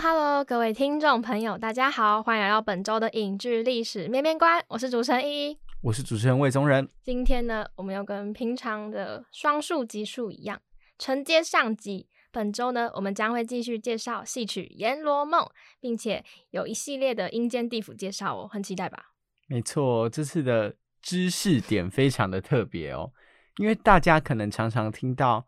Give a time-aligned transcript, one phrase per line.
[0.00, 4.64] Hello，各位听众朋友，大家好，欢迎来到本周的影剧历史面面观。
[4.68, 6.88] 我是主持人依依，我是主持人魏宗仁。
[7.02, 10.60] 今天呢，我们要跟平常的双数集数一样，
[10.98, 12.08] 承接上集。
[12.30, 15.42] 本周呢，我们将会继续介绍戏曲《阎罗梦》，
[15.78, 19.12] 并且有一系列的阴间地府介绍哦，很期待吧？
[19.46, 23.12] 没错，这次的知识点非常的特别哦，
[23.58, 25.46] 因为大家可能常常听到。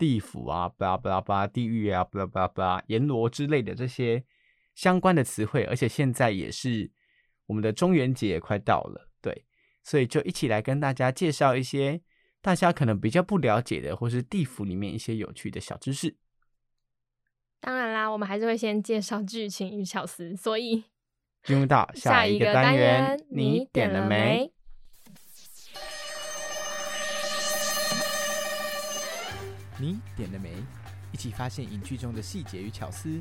[0.00, 4.24] 地府啊，巴拉巴拉巴拉，地狱啊，巴拉巴拉巴拉，阎罗之类的这些
[4.74, 6.90] 相关的词汇，而且现在也是
[7.44, 9.44] 我们的中元节也快到了，对，
[9.82, 12.00] 所以就一起来跟大家介绍一些
[12.40, 16.16] 大家可能比较不了解的，或是地府里面一些有趣的小知识。
[17.60, 20.82] 当然啦，我们还是会先介绍剧情与巧思，所以
[21.42, 24.50] 进入到下一个单元，你点了没？
[29.80, 30.62] 你点了没？
[31.10, 33.18] 一起发现影剧中的细节与巧思。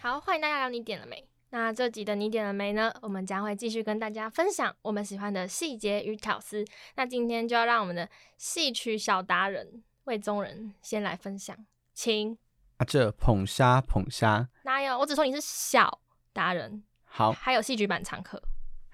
[0.00, 1.24] 好，欢迎大家来你点了没？
[1.50, 2.92] 那这集的你点了没呢？
[3.02, 6.64] 我们将会继续跟大家分享我们喜欢的细节与巧思。
[6.96, 11.56] 那今天就要让我们的戏曲小达人魏宗仁先来分享，
[11.92, 12.36] 请。
[12.78, 14.98] 啊，这捧杀捧杀，哪有？
[14.98, 16.00] 我只说你是小
[16.32, 16.82] 达人。
[17.04, 18.42] 好，还有戏剧版常客。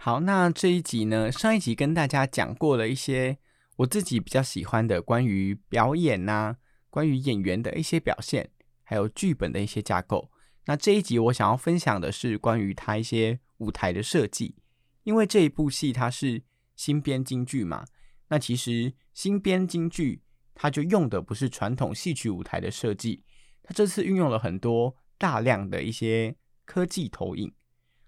[0.03, 1.31] 好，那这一集呢？
[1.31, 3.37] 上一集跟大家讲过了一些
[3.77, 6.57] 我自己比较喜欢的关于表演呐，
[6.89, 8.51] 关于演员的一些表现，
[8.83, 10.31] 还有剧本的一些架构。
[10.65, 14.57] 那这一集我想要分享的是关于他一些舞台的设计，
[15.03, 16.45] 因为这一部戏它是
[16.75, 17.85] 新编京剧嘛。
[18.29, 20.23] 那其实新编京剧，
[20.55, 23.23] 它就用的不是传统戏曲舞台的设计，
[23.63, 26.35] 它这次运用了很多大量的一些
[26.65, 27.53] 科技投影，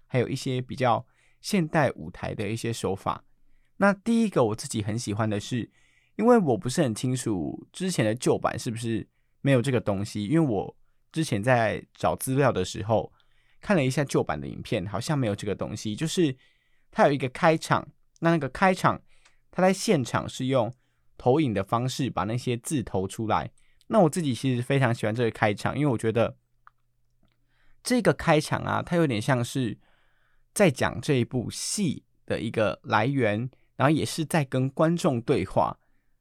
[0.07, 1.05] 还有一些比较。
[1.43, 3.25] 现代舞台的一些手法，
[3.75, 5.69] 那第一个我自己很喜欢的是，
[6.15, 9.05] 因为我不是很清楚之前的旧版是不是
[9.41, 10.75] 没有这个东西，因为我
[11.11, 13.11] 之前在找资料的时候
[13.59, 15.93] 看了一下旧版的影片，好像没有这个东西。
[15.93, 16.33] 就是
[16.89, 17.85] 它有一个开场，
[18.21, 19.01] 那那个开场，
[19.51, 20.73] 它在现场是用
[21.17, 23.51] 投影的方式把那些字投出来。
[23.87, 26.37] 那我自己其实非常喜欢这个开场，因为我觉得
[27.83, 29.77] 这个开场啊，它有点像是。
[30.53, 35.77] 在讲这一部戏的一个来源，然后也是在跟观众对话。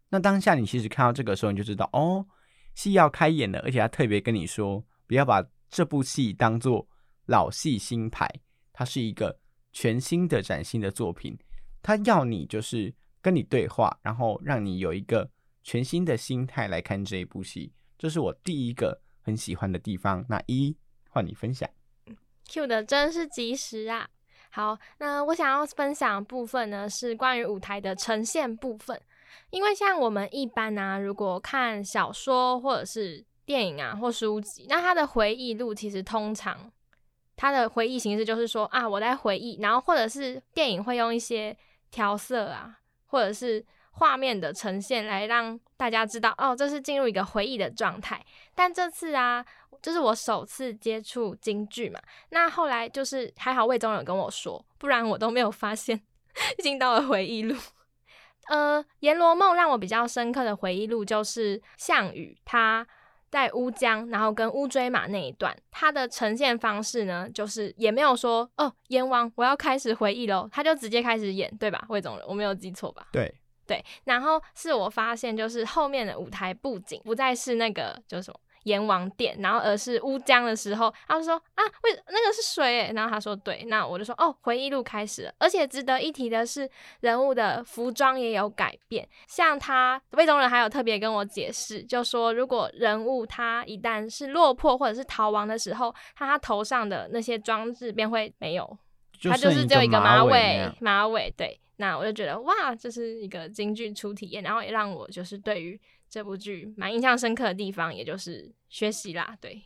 [0.08, 2.26] 那当下你其实看到这个时候，你就知道哦，
[2.74, 6.86] 戏要开演了，而且他特别跟你说，不要把这部戏当做
[7.26, 8.28] 老戏新牌，
[8.72, 9.38] 它是一个
[9.72, 11.38] 全新的崭新的作品。
[11.82, 15.30] 他要你就是跟你对话，然后让你有一个
[15.62, 17.72] 全新的心态来看这一部戏。
[17.98, 20.24] 这是我第一个很喜欢的地方。
[20.28, 20.76] 那一
[21.08, 21.68] 换你分享
[22.48, 24.08] ，Q 的真是及时啊！
[24.54, 29.00] 好，那我想要分享的部分呢，是关于舞台的呈现部分。
[29.48, 36.70] 因为像我们一般呢，如果看小说或者是电影啊或书籍，那他的回忆录其实通常
[37.34, 41.56] 他的回忆形式就是说啊，我在回忆，然后或者是电影会用一些
[41.90, 48.24] 调色啊，或者是画面的呈现来让大家知道哦，这是进入一个回忆的状态。
[48.54, 49.44] 但这次啊。
[49.80, 56.00] 这是我首次接触京剧嘛，那后来就是还好魏忠有跟我说，不然我都没有发现
[56.62, 57.56] 进到了回忆录。
[58.46, 62.86] 呃，《阎罗梦》让我比较深刻的回忆录就是项羽他
[63.28, 71.84] 在乌江，然后跟乌骓马那一段，他的呈现方式呢，就是也没有说哦，阎王我要开始回忆喽，他就直接开始演，对吧？
[71.88, 73.08] 魏总，我没有记错吧？
[73.10, 73.34] 对
[73.72, 78.38] 对，然后是我发现就是后面的舞台布景不再是那个就是什么。
[78.64, 85.34] 阎王殿，然后而是乌江的时候，他就说啊，为那个是水诶，然后他说对，那我就说哦，回忆录开始了。
[85.38, 86.70] 而且值得一提的是，
[87.00, 98.78] 人物的服装也有改变，像他魏中人还有特别跟我解释，就说如果人物他一旦是落魄或者是逃亡的时候，他他头上的那些装置便会没有，
[99.24, 101.58] 他就是只有一个马尾，马尾对。
[101.76, 109.62] 那我就觉得哇，这是一个京剧初体验，然后也让我就是对于这部剧蛮印象深刻的地方，也就是学习啦，对，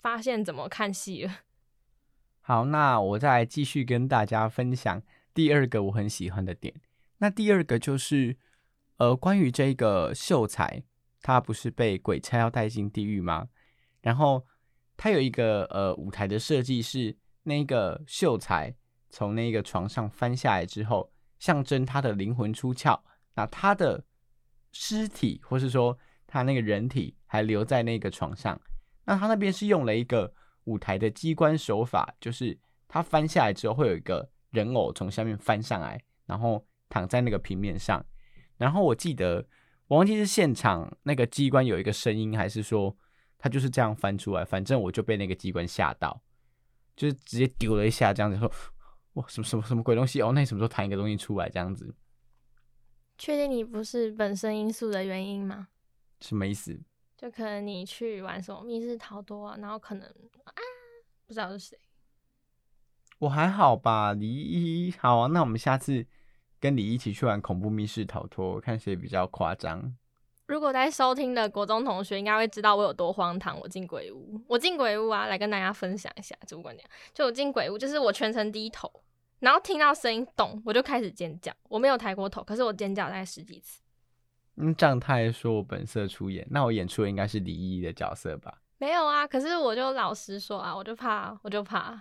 [0.00, 1.40] 发现怎么看戏了。
[2.40, 5.02] 好，那我再继续跟大家分享
[5.34, 6.74] 第二个我很喜欢的点。
[7.18, 8.36] 那第二个就是，
[8.96, 10.82] 呃，关于这个秀才，
[11.20, 13.48] 他不是被鬼差要带进地狱吗？
[14.00, 14.46] 然后
[14.96, 18.74] 他有一个呃舞台的设计是，那个秀才
[19.10, 23.00] 从那个床上翻下来之后，象征他的灵魂出窍，
[23.34, 24.04] 那他的
[24.72, 28.60] 尸体或是说他那个人体还留在那个床上。
[29.04, 30.32] 那他那边是用了一个
[30.64, 38.04] 舞台的机关手法，就是他翻下来之后会有一个人偶从下面翻上来，然后躺在那个平面上。
[38.58, 39.46] 然后我记得
[39.86, 42.94] 我忘记是现场那个机关有一个声音，还是说
[43.38, 44.44] 他就是这样翻出来。
[44.44, 46.20] 反正我就被那个机关吓到，
[46.94, 48.50] 就是直接丢了一下，这样子说
[49.18, 51.94] 哇什么什么什么鬼东西哦，那你什么时候弹一个东西出来这样子？
[53.18, 55.68] 确定你不是本身因素的原因吗？
[56.20, 56.80] 什么意思？
[57.16, 60.08] 就可能你去玩什么密室逃脱啊，然后可能
[60.44, 60.52] 啊
[61.26, 61.76] 不知道是谁。
[63.18, 66.06] 我还好吧，李一好啊，那我们下次
[66.60, 69.96] 跟你一一起去玩恐怖密室逃脱，看谁比较夸张。
[70.46, 73.58] 如果在收听的国中同学应该会知道我有多荒唐。
[73.60, 76.88] 我进鬼屋，我进鬼屋啊，来跟大家分享一下主管娘。
[77.12, 78.90] 就我进鬼屋，就是我全程低头，
[79.40, 81.52] 然后听到声音动，我就开始尖叫。
[81.68, 83.80] 我没有抬过头，可是我尖叫大概十几次。
[84.56, 88.62] 嗯，这样他还说我本色出演，那我演出的应该是李一一的角色吧？
[88.78, 92.00] 没有啊，可是我就老实说啊，我就怕，我就怕。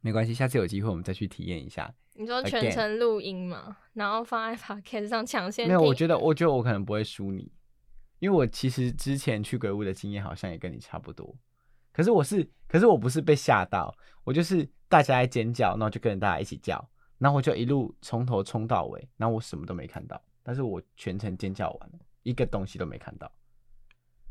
[0.00, 1.92] 没关系，下次有机会我们再去体验一下。
[2.14, 7.50] 你说全程录音嘛，然后放在 podcast 上抢先没有，我觉得，我觉得我可能不会输你，
[8.18, 11.34] 因为我其实之前去鬼屋的经验好像也跟你差不多。
[11.92, 13.94] 可是我是，可是我不是被吓到，
[14.24, 23.30] 我就是大家在尖叫，然后就跟着大家一起叫，然后我就一路从头冲到尾，然后我什么都没看到，但是我全程尖叫完了，一个东西都没看到。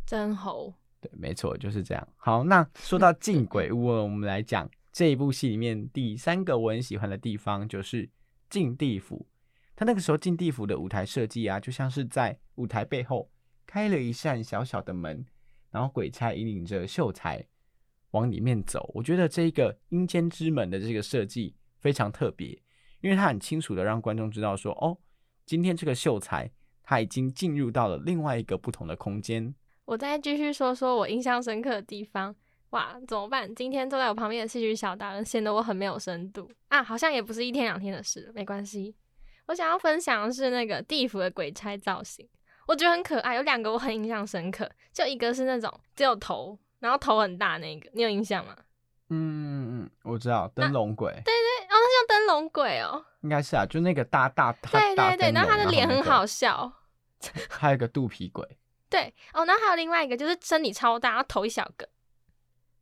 [0.06, 0.72] 真猴。
[1.02, 2.08] 对，没错，就是这样。
[2.18, 8.10] 好，那说到进鬼屋，我们来讲这一部戏里面第三个我很喜欢的地方，就是
[8.50, 9.26] 进地府。
[9.78, 13.32] 他那个时候进地府的舞台设计啊，就像是在舞台背后
[13.66, 15.26] 开了一扇小小的门，
[15.72, 17.48] 然后鬼差引领着秀才
[18.12, 18.90] 往里面走。
[18.94, 22.48] 我觉得这个阴间之门的这个设计非常特别，
[23.02, 24.98] 因为它很清楚的让观众知道说，哦，
[25.46, 26.52] 今天这个秀才
[26.84, 29.54] 他已经进入到了另外一个不同的空间。
[29.86, 32.36] 我再继续说说我印象深刻的地方。
[32.72, 33.56] 哇，怎么办？
[33.56, 38.96] 今天坐在我旁边的戏剧小达人显得我很没有深度啊，好像也不是一天两天的事，没关系。
[39.48, 42.30] 我想要分享的是那个地府的鬼差造型，
[42.68, 43.34] 我觉得很可爱。
[43.34, 48.56] 有两个我很印象深刻，就一个是那种只有头，然后头很大那个，你有印象吗？
[49.10, 51.12] 嗯嗯，我知道灯笼鬼。
[51.12, 53.04] 对对哦，那叫灯笼鬼哦。
[53.22, 56.72] 应该是啊，就那个大大大对对对，然后他的脸很好，那笑。
[57.20, 58.46] 个 还有一个肚皮鬼，
[58.90, 61.88] 对哦，然后还有另外一个就是身体超大，然后头一小个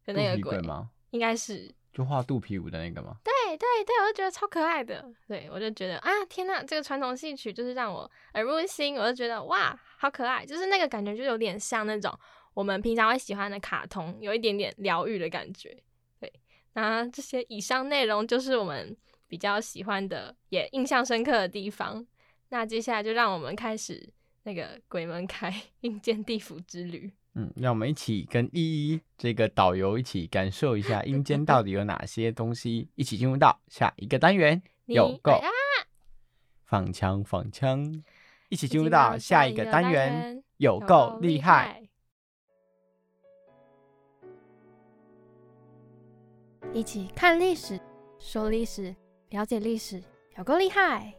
[0.06, 0.90] 的那个鬼，吗？
[1.12, 1.74] 应该是。
[1.92, 3.16] 就画肚皮舞的那个吗？
[3.24, 5.04] 对对对，我就觉得超可爱的。
[5.28, 12.16] 对我就觉得啊，天呐，这个传统戏曲就是让我耳目一新，我就觉得哇，好可爱，就是那个感觉就有点像那种
[12.58, 15.78] 我们平常会喜欢的卡通，有一点点疗愈的感觉。
[16.20, 16.34] 对，
[16.74, 18.98] 那这些以上内容就是我们
[19.28, 22.04] 比较喜欢的，也印象深刻的地方。
[22.50, 24.10] 那接下来就让我们开始
[24.42, 27.12] 那个鬼门开阴间地府之旅。
[27.36, 35.40] 嗯，让我们一起跟依依这个导游一起感受一下阴间到底有哪些东西，一起进入到下一个单元，有够
[36.66, 38.04] 放枪放枪，
[38.50, 41.84] 一起进入到到下一个单元，有够厉害。。
[46.74, 47.80] 一起看历史，
[48.20, 48.96] 说历史，
[49.30, 50.04] 了解历史，
[50.38, 51.14] 有够厉害！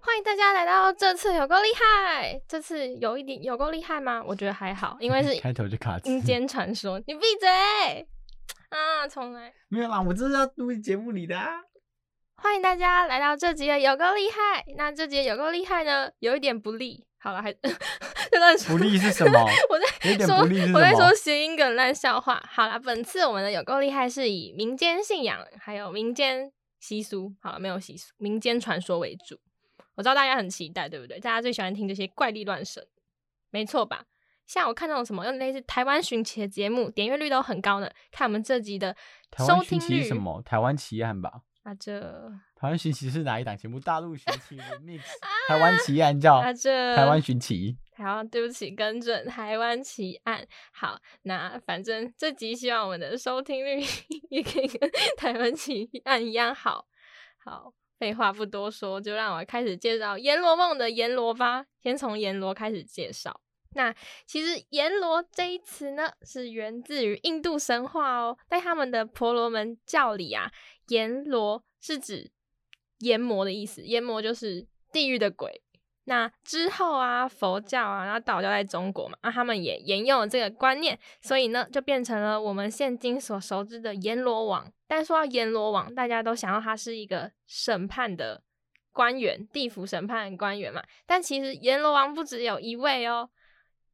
[0.00, 2.40] 欢迎大家来到这次有够厉害。
[2.46, 4.22] 这次有一点有够厉害吗？
[4.26, 6.98] 我觉得还好，因为 是开头就卡词阴间传说。
[7.06, 7.48] 你闭嘴
[8.68, 9.08] 啊！
[9.08, 9.52] 重来。
[9.68, 11.62] 没有啦，我这是要录节目里的啊。
[12.36, 14.64] 欢迎大家来到这集的有够厉害。
[14.76, 17.06] 那这集的有够厉害呢，有一点不利。
[17.20, 17.52] 好了，还
[18.32, 19.46] 就乱 说不利是什么？
[19.70, 19.78] 我
[20.16, 20.36] 在说？
[20.74, 22.42] 我在说谐音梗烂笑话。
[22.48, 29.38] 好了，本次我们的有够厉害是以民间信仰还有民间习俗，好了没有习俗，民间传说为主。
[29.94, 31.18] 我知道大家很期待，对不对？
[31.18, 32.86] 大家最喜欢听这些怪力乱神，
[33.50, 34.04] 没错吧？
[34.46, 37.90] 像我看那种什么，用类似台湾寻奇的节目，点阅率都很高呢。
[38.10, 38.94] 看我们这集的
[39.46, 40.40] 收听率是什么？
[40.42, 41.40] 台湾奇案吧？
[41.64, 42.00] 啊，这
[42.54, 43.78] 台湾寻奇是哪一档节目？
[43.80, 45.00] 大陆寻奇 remix，
[45.48, 47.76] 台湾奇案叫啊这台湾寻奇。
[47.98, 50.46] 好，对不起，更正，台湾奇案。
[50.72, 53.82] 好，那反正这集希望我们的收听率
[54.30, 56.86] 也可以跟 台湾奇案一样好。
[57.44, 61.66] 好，废话不多说，就让我开始介绍阎罗梦的阎罗吧。
[61.82, 63.40] 先从阎罗开始介绍。
[63.74, 63.94] 那
[64.26, 70.50] 其实阎罗这一词呢，是源自于印度神话哦，在他们的婆罗门教里啊，
[70.88, 72.30] 阎罗是指
[73.00, 75.62] 阎魔的意思，阎魔就是地狱的鬼。
[76.08, 84.72] 那之后啊，佛教啊，然后道教在中国嘛，那、他们也沿用了这个观念，所以呢，就变成了我们现今所熟知的阎罗王。
[84.86, 88.42] 但说到阎罗王，大家都想到他是一个审判的
[88.90, 90.82] 官员，地府审判的官员嘛。
[91.04, 93.28] 但其实阎罗王不只有一位哦。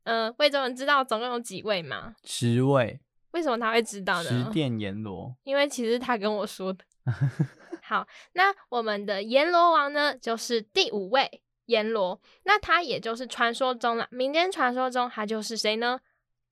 [0.04, 2.14] 嗯、呃，魏州人知道总共有几位吗？
[2.22, 3.00] 十位
[3.32, 4.28] 为什么他会知道呢？
[4.28, 6.84] 十殿阎罗，因为其实他跟我说的。
[7.82, 16.00] 好，那我们的阎罗王呢，就是第五位阎罗，那他也就是传说中了，民间传说中他就是谁呢？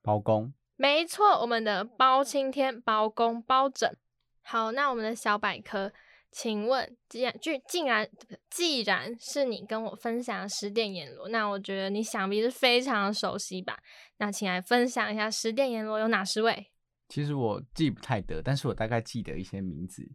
[0.03, 0.53] 包公。
[0.77, 3.95] 没错，我们的包青天、包公、包拯。
[4.43, 5.93] 好，那我们的小百科，
[6.33, 8.09] 请问，既然既竟然
[8.51, 13.79] 既然是你跟我分享十殿阎罗，那我觉得你想必是非常熟悉吧？
[14.17, 16.73] 那请来分享一下十殿阎罗有哪十位？
[17.09, 20.11] 其实我记不太得，但是我大概记得一些名字：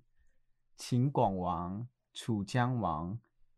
[0.75, 3.17] 秦广王、楚江王、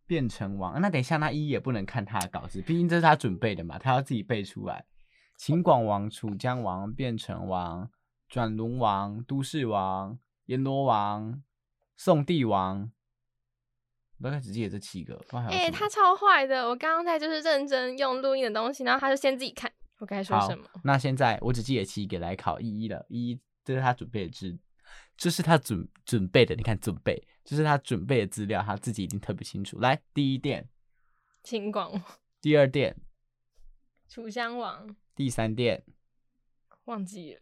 [0.10, 0.82] 变成王。
[0.82, 4.84] 那等一下，那一也不能看他的稿子，毕竟这是他准备的嘛，他要自己背出来。
[5.38, 7.92] 秦广王、楚江王、变成王、
[8.28, 11.44] 转轮王、都市王、阎罗王、
[11.96, 12.92] 宋帝王。
[14.18, 16.68] 我大概只记得这七个，哎、他超坏的！
[16.68, 20.66] 我刚刚在就是认真用录音的东西，然后他就先自己看我该说什么。
[20.84, 24.58] 那现在我只记得七个来考一一了，一一这是他准备的资，
[25.20, 29.78] 这是他准准备的，你看准备，这是他准备的资料，他自己一定特别清楚。
[29.80, 30.70] 来，第一殿，
[31.44, 32.02] 秦广王、
[32.40, 32.96] 第二殿，
[34.08, 35.84] 楚襄王第三殿，
[36.86, 37.42] 忘记了，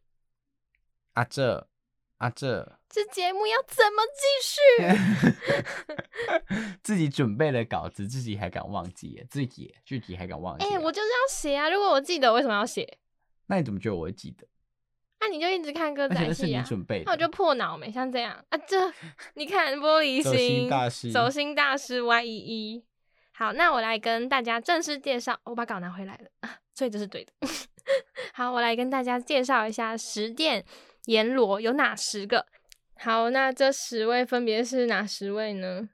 [1.13, 1.69] 啊这
[2.17, 4.59] 啊这，这节目要怎么继续？
[6.81, 10.79] 自己准备了稿子，自己还敢忘记，自己耶自己还敢忘记哎、啊。
[10.81, 11.69] 我就是要写啊！
[11.69, 12.97] 如果我记得，为什么要写？
[13.45, 14.47] 那你怎么觉得我会记得？
[15.27, 16.63] 那、你就一直看歌仔戏啊。
[16.65, 18.57] 准备，那我就破脑没像这样啊！
[18.65, 18.91] 这
[19.33, 22.85] 你看玻璃走心心大师走心大师 Y 一一。
[23.33, 27.31] 好，那我来跟大家正式介绍，我把稿拿回来了，啊 所以这是对的。
[28.33, 30.63] 好，我来跟大家介绍一下十殿
[31.05, 32.45] 阎罗有哪十个。
[32.95, 35.89] 好，那这十位分别是哪十位呢？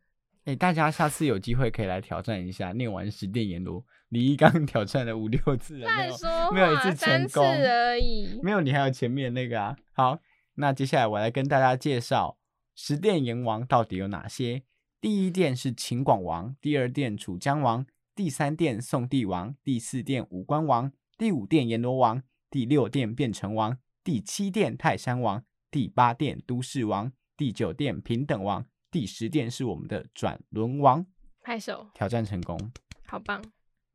[0.45, 6.15] 哎、大家下次有机会可以来挑战一下，念完十殿阎罗，李一刚挑战了五六次了，没有
[6.53, 8.39] 没有一次成功而已。
[8.43, 9.75] 没有，你还有前面那个啊。
[9.93, 10.19] 好，
[10.53, 12.37] 那接下来我来跟大家介绍
[12.75, 14.61] 十殿阎王到底有哪些。
[15.01, 31.03] 第一殿是秦广王，第二殿楚江王，第三殿宋帝王，第四殿五官王，第五殿阎罗王，第六殿变成王，第七殿泰山王，第八殿都市王，第九殿平等王，第十殿是我们的转轮王。
[31.41, 31.89] 拍手。
[31.95, 32.71] 挑战成功，
[33.07, 33.43] 好棒！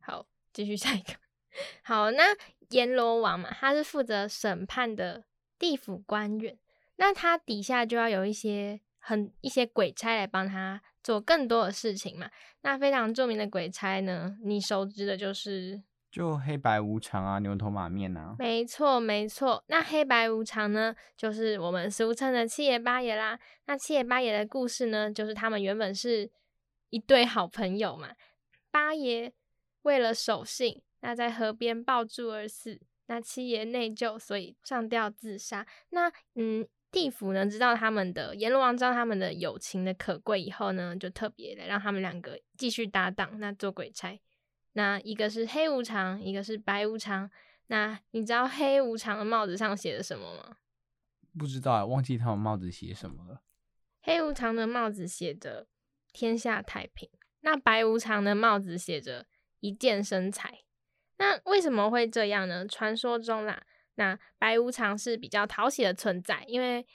[0.08, 0.24] 好，
[0.54, 1.12] 继续下一个。
[1.84, 2.22] 好，那
[2.70, 5.24] 阎罗王嘛，他是负责审判的
[5.58, 6.58] 地府官员，
[6.96, 12.30] 那他底下就要有一些很一些鬼差来帮他做更多的事情嘛。
[12.62, 18.34] 那非常著名的鬼差呢，你熟知的就是，就黑白无常啊，牛头马面啊。
[18.38, 19.62] 没错没错。
[19.66, 23.38] 那黑白无常呢，就是我们俗称的七爷八爷啦。
[23.66, 26.30] 那七爷八爷的故事呢，就是他们原本是
[26.88, 28.08] 一对好朋友嘛。
[28.70, 29.32] 八爷
[29.82, 32.80] 为了守信，那在河边抱柱而死。
[33.06, 35.66] 那七爷内疚，所以上吊自杀。
[35.88, 44.20] 那嗯，地府呢知道他们的阎罗王知道他们的友情的可贵以后呢，就特别的让他们两个继续搭档，那做鬼差。
[44.75, 47.30] 那一个是黑无常，一个是白无常。
[47.68, 50.56] 那你知道黑无常的帽子上写的什么吗？
[51.38, 53.42] 不知道啊，忘记他们帽子写什么了。
[54.02, 55.66] 黑无常的帽子写着
[56.12, 57.08] “天下太平”，
[57.40, 59.26] 那白无常的帽子写着
[59.60, 60.60] “一见生财”。
[61.18, 62.66] 那为什么会这样呢？
[62.66, 63.62] 传说中啦，
[63.96, 66.86] 那白无常是比较讨喜的存在，因为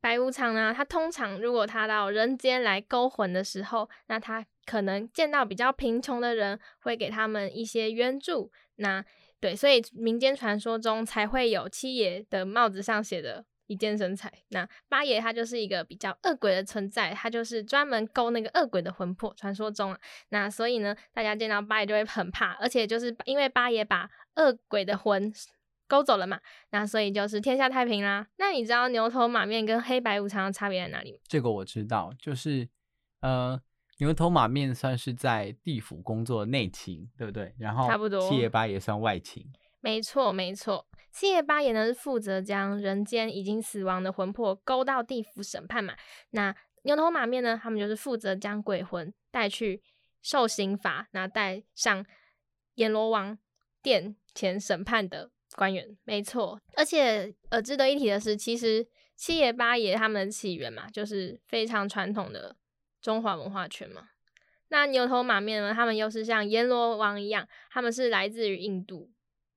[0.00, 8.50] 白无常呢，他通常如果他到人间来勾魂的时候，那他可能见到比较贫穷的人，会给他们一些援助。
[8.76, 9.04] 那
[9.40, 14.32] 对，所以民间传说中才会有七爷的帽子上写的一件身材。
[14.48, 19.32] 那八爷他就是一个比较恶鬼的存在，他就是专门勾那个恶鬼的魂魄。
[19.36, 25.32] 传说中啊，那所以呢，大家见到八爷就会很怕，而且就是因为八爷把恶鬼的魂
[25.86, 28.26] 勾走了嘛，那所以就是天下太平啦。
[28.36, 31.18] 那你知道牛头马面跟黑白无常的差别在哪里吗？
[31.28, 32.68] 这个我知道，就是
[33.20, 33.60] 呃，
[33.98, 37.54] 牛头马面算是在地府工作的内勤，对不对？
[37.58, 39.44] 然后差不多七爷八爷算外勤。
[39.80, 40.86] 没错，没错。
[41.10, 45.96] 七爷八爷呢是负责将人间已经死亡的魂魄勾到地府审判嘛。
[46.30, 49.82] 那牛头马面呢，他们就是负责将鬼魂带去
[50.22, 52.04] 受刑罚，那带上
[52.74, 53.36] 阎罗王
[53.82, 55.96] 殿前审判的官员。
[56.04, 58.86] 没错，而且呃，值得一提的是，其实
[59.16, 62.56] 七爷八爷他们的起源嘛，就是非常传统的
[63.00, 64.10] 中华文化圈嘛。
[64.68, 69.10] 那牛头马面呢，他们又是像阎罗王一样，他们是来自于印度。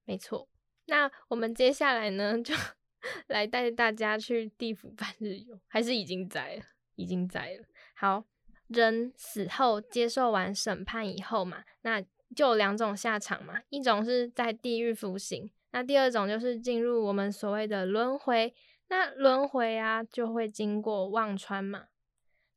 [0.05, 0.47] 没错，
[0.91, 2.53] 那我们接下来呢，就
[3.27, 6.63] 来带大家去地府半日游，还是已经在了，
[6.95, 7.63] 已经在了。
[7.95, 8.25] 好，
[8.67, 12.01] 人死后接受完审判以后嘛，那
[12.35, 18.53] 就有两种下场嘛，一种是在地狱服刑，那第二种就是进入我们所谓的轮回。
[18.89, 21.85] 那轮回啊，就会经过忘川嘛，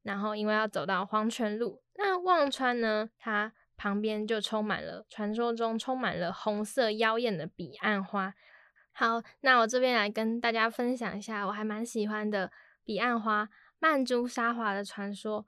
[0.03, 3.53] 然后因为要走到黄泉路，那忘川呢，它。
[3.77, 8.35] 旁边就充满了传说中充满了红色妖艳的彼岸花。
[8.93, 12.53] 好，那我这边来跟大家分享一下，我还蛮喜欢的
[12.85, 15.47] 彼岸花曼珠沙华的传说。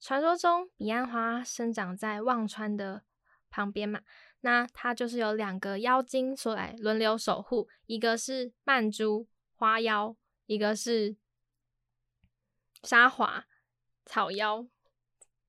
[0.00, 3.02] 传说中彼岸花生长在忘川的
[3.50, 4.00] 旁边嘛，
[4.42, 10.14] 那它就是有两个妖精所来轮流守护，一个是曼珠花妖，
[10.46, 11.16] 一个是
[12.82, 13.46] 沙华
[14.04, 14.66] 草妖。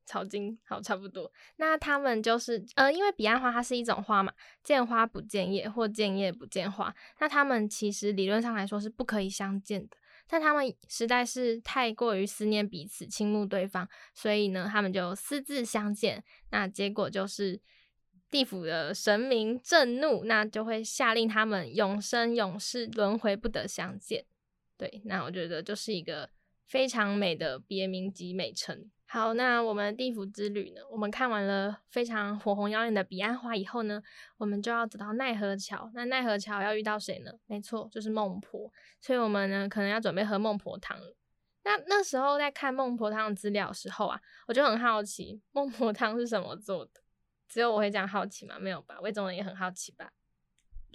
[0.06, 1.32] 草金好，差不多。
[1.58, 4.32] 那他们就是呃，因为彼岸花它是一种花嘛，
[4.64, 6.96] 见花不见叶，或见叶不见花。
[7.20, 9.98] 那他们其实理论上来说是不可以相见的，
[10.28, 16.24] 但他们实在是太过于思念彼此、倾慕对方，所以呢，他们就私自相见。
[16.52, 17.60] 那结果就是
[18.30, 24.26] 地府的神明震怒，那就会下令他们永生永世轮回不得相见。
[24.78, 26.30] 对，那我觉得就是一个
[26.68, 28.92] 非常美的别名及美称。
[29.08, 30.82] 好，那我们地府之旅呢？
[30.90, 34.02] 我们看完了非常火红妖艳的彼岸花以后呢，
[34.38, 35.90] 我们就要走到奈何桥。
[35.94, 37.32] 那奈何桥要遇到谁呢？
[37.46, 38.72] 没错，就是孟婆。
[39.00, 41.16] 所以我们呢，可能要准备喝孟婆汤了。
[41.64, 46.92] 那那时候在看孟婆汤的资料的时候啊，我就很好奇，孟婆汤是什么做的？
[47.48, 48.58] 只有我会这样好奇吗？
[48.60, 49.00] 没有吧？
[49.02, 50.12] 魏总也很好奇吧？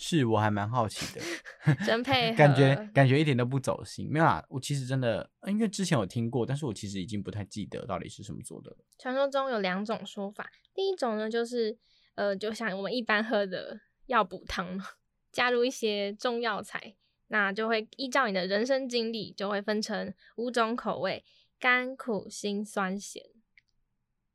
[0.00, 4.08] 是我还蛮好奇的， 真配合，感觉感觉一点都不走心。
[4.10, 8.78] 没有啊，我其实真的，因为之前有听过，但是我其实已经不太记得到底是什么做的了。
[8.98, 11.76] 传说中有两种说法，第一种呢就是，
[12.14, 14.86] 呃，就像我们一般喝的药补汤嘛，
[15.30, 16.96] 加入一些中药材，
[17.28, 21.22] 那就会依照你的人生经历，就会分成五种口味：
[21.58, 23.22] 甘、苦、辛、酸、咸。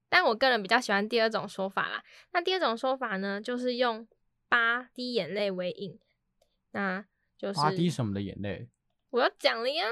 [0.07, 2.03] 但我个人比较喜欢第二种说法啦。
[2.33, 4.07] 那第二种说法呢，就是用。
[4.47, 5.99] 八滴眼泪为饮，
[6.71, 7.05] 那
[7.37, 8.69] 就是八滴什么的眼泪？
[9.09, 9.85] 我要讲了呀。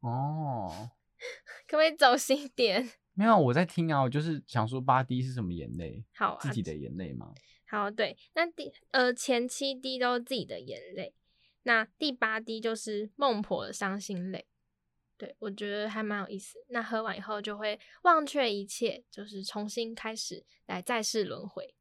[0.00, 0.90] 哦，
[1.68, 2.90] 可不可以走心点？
[3.14, 4.02] 没有，我在听啊。
[4.02, 6.04] 我就是想说，八滴是什么眼泪？
[6.14, 7.32] 好，啊自己的眼泪吗？
[7.68, 8.16] 好，对。
[8.34, 11.14] 那第呃前七滴都是自己的眼泪，
[11.62, 14.46] 那第八滴就是孟婆的伤心泪。
[15.18, 16.58] 对我觉得还蛮有意思。
[16.70, 21.74] 那喝完以后就会忘却一切，就是重新开始来再世轮回。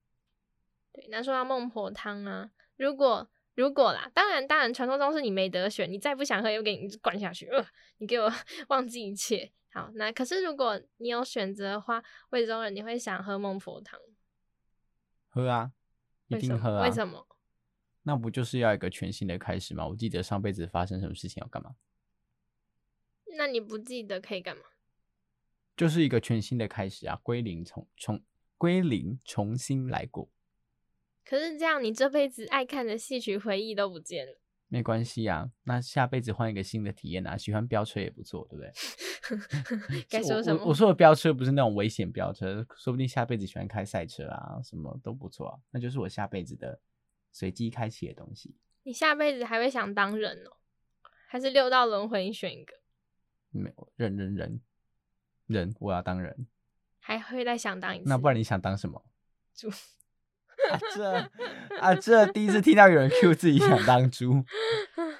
[0.93, 7.65] 对，那说到孟婆汤啊，如果如果啦，当然当然，传说中是你没得选，你再不想喝，又给你灌下去，呃，
[7.97, 8.31] 你给我
[8.69, 9.51] 忘记一切。
[9.73, 13.99] 好，那可是如果你有选择的话，魏州人你会想喝孟婆汤？
[15.29, 15.71] 喝啊，
[16.27, 16.83] 一定喝啊。
[16.83, 17.27] 为什么？
[18.03, 19.87] 那不就是要一个全新的开始吗？
[19.87, 21.75] 我记得上辈子发生什么事情要干嘛？
[23.37, 24.63] 那你不记得可以干嘛？
[25.77, 28.21] 就是一个全新的开始啊，归零，重重
[28.57, 30.29] 归零，重新来过。
[31.31, 34.37] 可是这样，你这辈子爱看的戏曲回忆都不见了。
[34.67, 40.03] 没关系啊，那下辈子换一个新的体验啊，喜欢飙车也不错，对不对？
[40.11, 40.61] 该说什么？
[40.65, 45.57] 我说的飙车不是那种危险飙车，说不定下辈子喜欢开赛车啊，什么都不错啊。
[45.69, 46.81] 那就是我下辈子的
[47.31, 48.53] 随机开启的东西。
[48.83, 50.57] 你下辈子还会想当人哦？
[51.29, 52.73] 还是六道轮回你选一个？
[53.51, 54.61] 没有，人人人
[55.47, 56.45] 人，我要当人。
[56.99, 58.09] 还会再想当一次？
[58.09, 59.05] 那不然你想当什么？
[59.55, 59.69] 猪。
[60.69, 64.43] 啊这啊这第一次听到有人 Q 自己想当猪，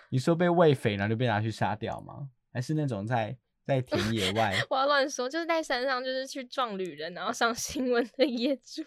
[0.10, 2.30] 你说被喂肥然后就被拿去杀掉吗？
[2.54, 4.56] 还是那种在在田野外？
[4.70, 8.84] 我要乱说，就是在山上，就是去撞旅人然后上新闻的野猪。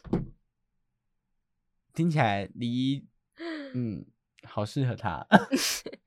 [1.95, 3.07] 听起来离
[3.75, 4.05] 嗯
[4.43, 5.27] 好适合他。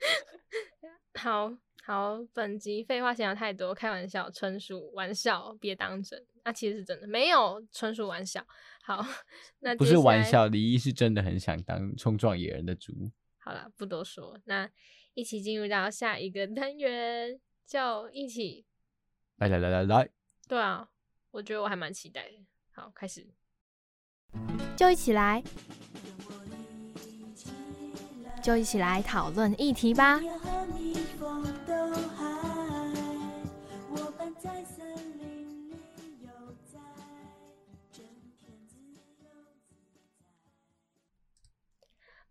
[1.16, 1.52] 好
[1.84, 6.22] 好，本集废话嫌太多，开玩笑，纯属玩笑，别当真。
[6.44, 8.46] 那、其实是真的，没有纯属玩笑。
[8.88, 9.06] 好，
[9.60, 9.84] 那不。
[9.84, 12.94] 是玩笑，李一是真的很想当冲撞野人的猪。
[13.38, 14.70] 好了，不多说，那
[15.14, 18.66] 一起进入到下一个单元，就一起。
[19.36, 20.10] 来来来来来，
[20.48, 20.90] 对啊，
[21.32, 22.46] 我觉得我还蛮期待的。
[22.72, 23.28] 好，开始。
[24.78, 25.44] 就一起来，
[28.42, 30.22] 就一起来讨论议题吧。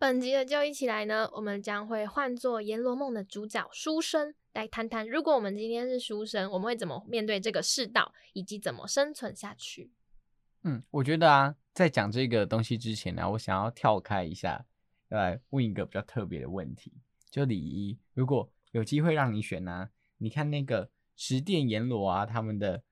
[0.06, 9.90] 本集的就一起来呢，我们将会换作《阎罗梦》的主角书生，来谈谈如果我们今天是书生，我们会怎么面对这个世道，以及怎么生存下去。
[10.62, 14.64] 嗯，我觉得啊，在讲这个东西之前呢，我想要跳开一下，
[15.08, 16.92] 来问一个比较特别的问题，
[17.28, 22.84] 就李一，如果有机会让你选呢、你看那个十殿阎罗啊，他们的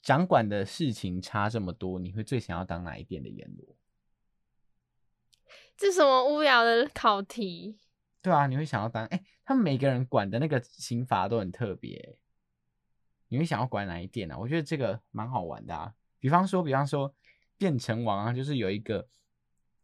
[0.00, 3.76] 掌管的事情差这么多，你会最想要当哪一殿的阎罗？
[5.76, 7.78] 这什么无聊的考题？
[8.22, 12.18] 对啊，你会想要当哎、他们每个人管的那个刑罚都很特别，
[13.28, 14.38] 你会想要管哪一点啊？
[14.38, 15.94] 我觉得这个蛮好玩的啊。
[16.18, 17.14] 比方说，比方说
[17.58, 19.06] 变成王啊，就是有一个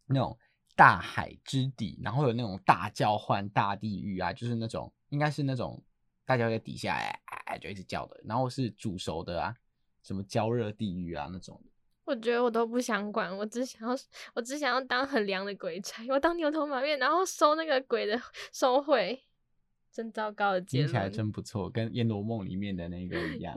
[0.06, 0.36] 那种
[0.74, 5.80] 大海之底，然后有那种大叫唤、大地狱啊，就是那种应该是那种
[6.24, 9.54] 大家在底下哎哎哎就一直叫的，然后是煮熟的啊，
[10.02, 11.71] 什么焦热地狱啊那种的。
[12.04, 13.96] 我觉得我都不想管，我只想要，
[14.34, 18.20] 我只想要当很凉的鬼差，我当牛头马面，然后收那个鬼的
[18.52, 19.22] 收贿，
[19.90, 21.08] 真糟糕的结听起来。
[21.08, 23.54] 真不错，跟《烟罗梦》里面的那个一样。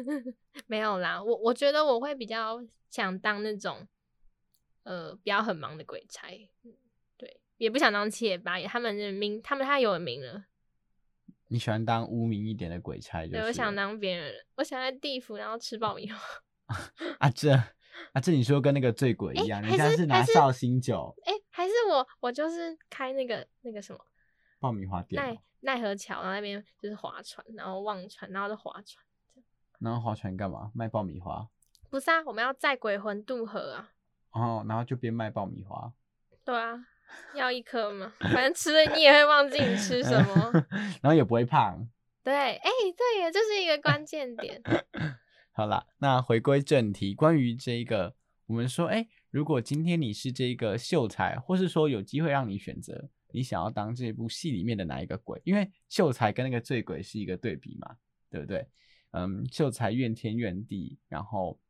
[0.66, 3.86] 没有啦，我我觉得我会比较想当那种，
[4.84, 6.28] 呃，比较很忙的鬼差，
[6.62, 6.72] 嗯
[7.18, 10.44] 对，也不想当七爷八爷，他们的名，他们太有名了，
[11.48, 16.18] 你喜欢当污名一点的鬼差，就是对，我想当别人，我想在地府然后吃爆米花，
[17.18, 17.50] 啊这
[18.12, 23.98] 啊这你说跟那个醉鬼一样，还人家是拿绍兴酒哎、还是我我就是开那个那个什么
[24.58, 29.04] 爆米花店奈哦，奈何桥，然后那边就是划船，然后忘船，然后就划船。
[29.80, 30.70] 然后划船干嘛？
[30.74, 31.48] 卖爆米花，
[31.90, 33.90] 不是啊，我们要载鬼魂渡河啊。
[34.34, 35.92] 然后然后就边卖爆米花，
[36.44, 36.74] 对啊，
[37.34, 40.50] 要一颗嘛，反正吃了你也会忘记你吃什么。
[41.02, 41.86] 然后也不会胖。
[42.22, 44.62] 对，哎、对耶，这是一个关键点。
[45.56, 55.40] 好啦，那回归正题，关于这个，我们说，哎，如果今天你是这个秀才，或是说有机会让你选择，你想要当这部戏里面的哪一个鬼？
[55.44, 57.96] 因为秀才跟那个醉鬼是一个对比嘛，
[58.28, 58.66] 对不对？
[59.12, 61.60] 嗯，秀才怨天怨地，然后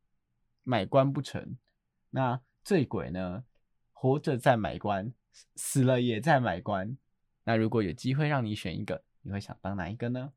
[0.63, 1.55] 买官不成，
[2.09, 3.43] 那醉鬼呢，
[3.93, 6.97] 活着在买官，死死了也在买官。
[7.43, 10.33] 那如果有机会让你选一个，你会想当哪一个呢？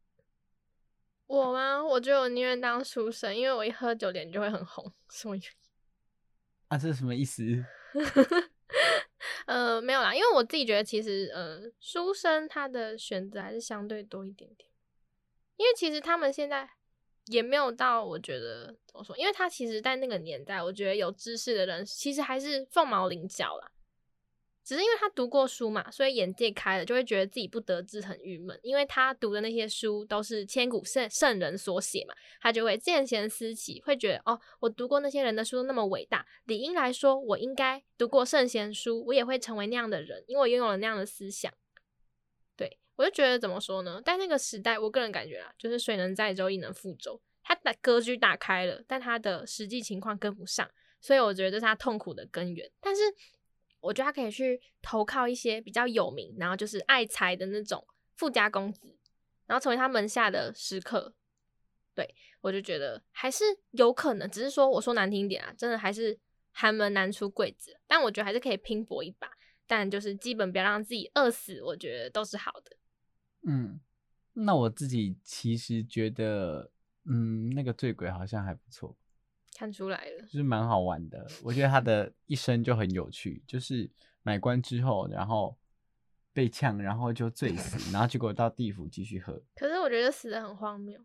[1.28, 1.84] 我吗？
[1.84, 4.92] 我觉得我宁愿当书生，因为我一喝酒脸就会很红。
[5.10, 5.50] 什么原因？
[6.68, 7.42] 啊，这是什么意思？
[9.46, 14.70] 呃，没有啦，因为我自己觉得其实呃，书生他的选择还是相对多一点点，
[15.56, 16.68] 因为其实他们现在
[17.26, 23.70] 也没有到我觉得怎么说，因为他其实在那个年代，我觉得有知识的人其实还是凤毛麟角啦。
[24.68, 28.60] 只是因为他读过书嘛，所以眼界开了，就会觉得自己不得志，很郁闷。
[28.62, 41.50] 因为他读的那些书都是千古圣圣人所写嘛，他就会见贤思齐，会觉得哦，我读过那些人的书那么伟大，理应来说，我应该读过圣贤书，我也会成为那样的人，因为我拥有了那样的思想。
[42.54, 44.02] 对我就觉得怎么说呢？
[44.04, 47.18] 在那个时代，我个人感觉啊，就是水能载舟，亦能覆舟。
[47.42, 52.70] 他的格局打开了，但他的实际情况跟不上，所以我觉得这是他痛苦的根源。
[52.82, 53.00] 但是
[53.80, 57.86] 我觉得他可以去投靠一些比较有名，然后就是爱财的那种
[58.16, 58.96] 富家公子，
[59.46, 61.14] 然后成为他门下的食客。
[61.94, 66.16] 对我就觉得还是有可能，只是说我说难听一点啊，真的还是
[66.52, 67.80] 寒门难出贵子。
[67.88, 69.28] 但我觉得还是可以拼搏一把，
[69.66, 72.76] 但就是基本不要让自己饿死，我觉得都是好的。
[73.42, 73.80] 嗯，
[74.34, 76.70] 那我自己其实觉得，
[77.04, 78.96] 嗯，那个醉鬼好像还不错，
[79.58, 81.26] 看出来了，就是蛮好玩的。
[81.42, 83.90] 我觉得他的一生就很有趣，就是
[84.22, 85.58] 买官之后，然后
[86.32, 89.42] 被呛，然后就醉死，然后结果到地府继续喝。
[89.56, 91.04] 可是我觉得死的很荒谬。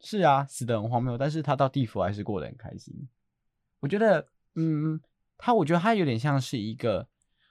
[0.00, 3.06] 是啊，死的很荒谬，但是他到地府还是过得很开心。
[3.80, 4.98] 我觉得，嗯，
[5.36, 7.06] 他我觉得他有点像是一个，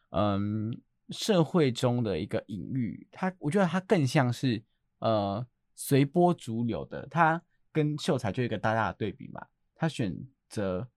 [0.10, 3.08] 嗯，社会中的一个隐喻。
[3.12, 4.64] 他我觉得他更像是
[4.98, 7.06] 呃随波逐流的。
[7.06, 7.40] 他
[7.72, 9.46] 跟秀才就一个大大的对比嘛。
[9.82, 10.16] 他选
[10.48, 10.88] 择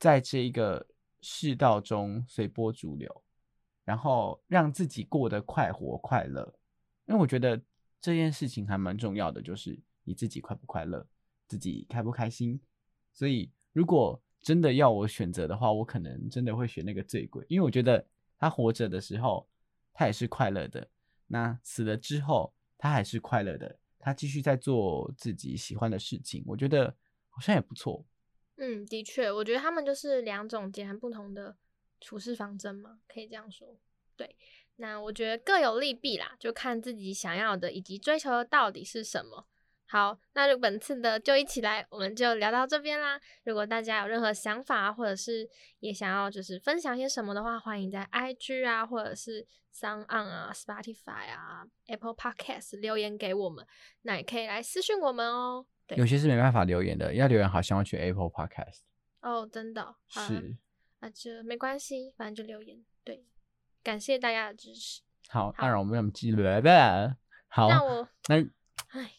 [0.00, 0.84] 在这一个
[1.20, 3.22] 世道中随波逐流，
[3.84, 6.58] 然后让自己过得快活快乐。
[7.06, 7.62] 因为我觉得
[8.00, 11.06] 这件事情还蛮重要的，就是你自己快不快乐，
[11.46, 12.60] 自己开不开心。
[13.12, 18.04] 所以如果真的要我选择的话，我可能真的会选那个醉鬼，因为我觉得
[18.40, 19.48] 他活着的时候
[19.94, 20.84] 他也是快乐的，
[21.28, 26.92] 那死了之后他还是快乐的，他继续在做自己喜欢的事情，我觉得
[27.28, 28.04] 好像也不错。
[28.56, 31.56] 嗯，的确，我觉得他们就是两种截然不同的
[32.00, 33.76] 处事方针嘛，可以这样说。
[34.16, 34.34] 对，
[34.76, 39.46] 那我觉得各有利弊啦，就看自己想要的以及追求的到底是什么。
[39.88, 43.20] 好，那就本次的就一起来，我们就聊到这边啦。
[43.44, 53.64] 如果大家有任何想法，或者是也想要就是分享些什么的话，欢迎在 IG 啊，或者是 Sound On 啊、Spotify 啊、Apple Podcast 留言给我们。
[54.02, 55.66] 那也可以来私讯我们哦。
[55.86, 58.80] 对有些是没办法留言的，要留言好像要去 Apple Podcast。
[59.20, 60.56] 哦，真的哦是，
[61.00, 62.84] 那就没关系，反正就留言。
[63.04, 63.24] 对，
[63.82, 65.02] 感谢大家的支持。
[65.28, 67.16] 好，那好让我们继续来吧。
[67.48, 68.36] 好，那我那
[68.88, 69.12] 唉，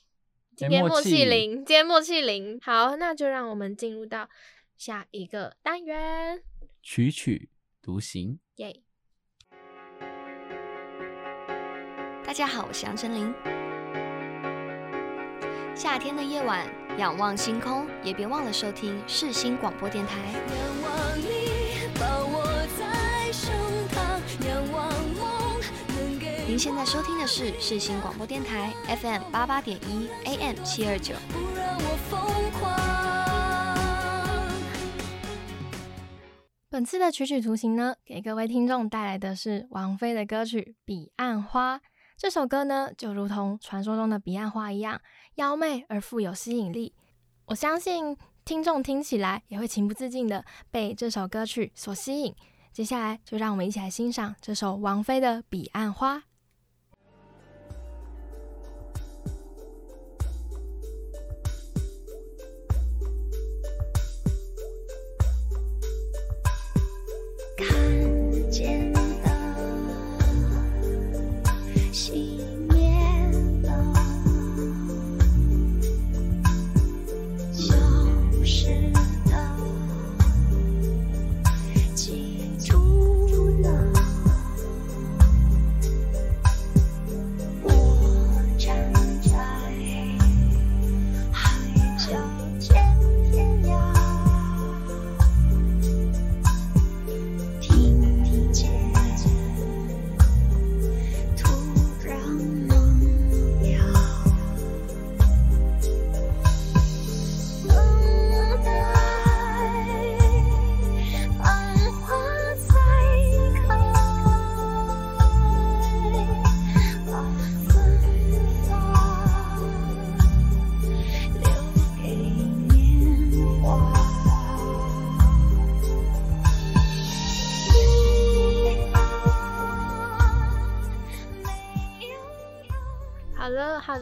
[0.55, 2.59] 今天默契零，今天默契零。
[2.61, 4.29] 好，那就让我们进入到
[4.77, 6.43] 下一个单元，
[6.81, 7.49] 曲曲
[7.81, 8.39] 独行。
[8.55, 8.81] 耶、
[12.25, 13.66] 大家好，我是杨丞琳。
[15.77, 20.17] 夏天的夜晚，仰望星空，也别忘了收听世新广播电台。
[20.17, 22.43] 仰望你，抱我
[22.79, 23.53] 在胸
[23.93, 31.13] 膛，仰望梦能给您现在收听的是世新广播电台 FM 八八点一 AM 七二九。
[31.29, 32.19] 不让我疯
[32.59, 32.75] 狂。
[36.71, 41.77] 本次的曲曲图形呢，给各位听众带来的是王菲的歌曲《彼岸花》。
[42.17, 44.99] 这首歌呢，就如同传说中的彼岸花一样，
[45.35, 46.95] 妖媚而富有吸引力。
[47.45, 52.35] 我相信听众听起来也会情不自禁的被这首歌曲所吸引。
[52.73, 56.17] 接下来，就让我们一起来欣赏这首王菲的《彼岸花》。
[67.55, 68.86] 看见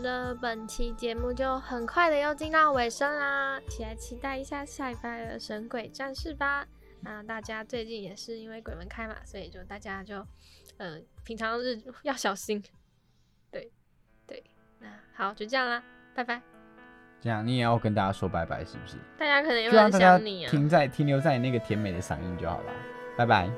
[0.05, 6.65] 了好了，本期节目就很快的又进到尾声啦，一起来期待一下下一拜的神鬼战士吧。
[7.01, 10.25] 那大家最近也是因为鬼门开嘛，所以就大家就
[10.77, 12.63] 呃平常日要小心。
[13.51, 13.71] 对
[14.25, 14.43] 对，
[14.79, 16.41] 那好就这样啦，拜拜。
[17.21, 18.97] 这样你也要跟大家说拜拜，是不是？
[19.17, 20.49] 大家可能也会很就让大家想你啊。
[20.49, 22.73] 停在停留在你那个甜美的嗓音就好了。
[23.17, 23.49] 拜拜。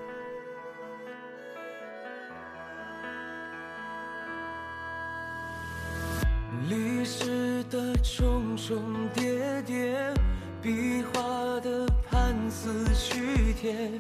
[8.16, 8.82] 重重
[9.14, 10.14] 叠叠，
[10.62, 13.92] 壁画的判词曲帖，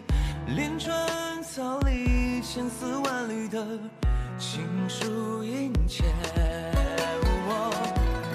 [0.47, 3.63] 连川草里千丝万缕的
[4.39, 6.05] 情书殷切。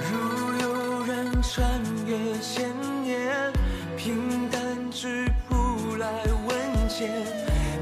[0.09, 2.71] 如有人穿越千
[3.03, 3.53] 年，
[3.97, 6.07] 平淡质朴来
[6.47, 7.09] 问笺，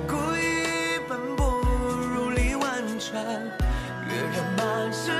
[0.06, 1.60] 故意奔波
[2.14, 3.22] 如历万川，
[4.08, 5.10] 跃然满世